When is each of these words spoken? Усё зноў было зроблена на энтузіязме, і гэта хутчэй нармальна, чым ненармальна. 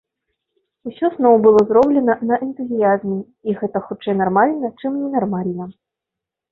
Усё 0.91 1.09
зноў 1.17 1.35
было 1.45 1.59
зроблена 1.71 2.15
на 2.31 2.35
энтузіязме, 2.47 3.19
і 3.49 3.57
гэта 3.63 3.77
хутчэй 3.91 4.21
нармальна, 4.27 4.77
чым 4.83 4.91
ненармальна. 5.05 5.75